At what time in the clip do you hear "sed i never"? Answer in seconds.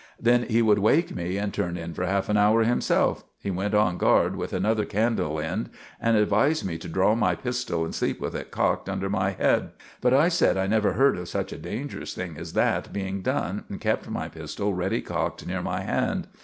10.27-10.93